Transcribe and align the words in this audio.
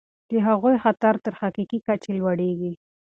د 0.29 0.31
هغوی 0.47 0.75
خطر 0.83 1.13
تر 1.23 1.33
حقیقي 1.41 1.79
کچې 1.87 2.11
لوړیږي. 2.19 2.73